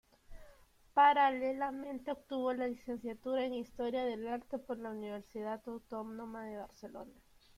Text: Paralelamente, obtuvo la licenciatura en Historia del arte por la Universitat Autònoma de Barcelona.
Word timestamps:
Paralelamente, 0.95 2.09
obtuvo 2.11 2.53
la 2.53 2.65
licenciatura 2.65 3.45
en 3.45 3.53
Historia 3.53 4.03
del 4.03 4.27
arte 4.27 4.57
por 4.57 4.79
la 4.79 4.89
Universitat 4.89 5.67
Autònoma 5.67 6.43
de 6.47 6.57
Barcelona. 6.57 7.13